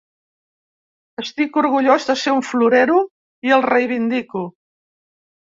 Estic 1.23 1.59
orgullós 1.63 2.07
de 2.07 2.15
ser 2.23 2.33
un 2.39 2.41
‘florero’ 2.49 2.97
i 3.51 3.55
el 3.59 3.67
reivindico. 3.69 4.45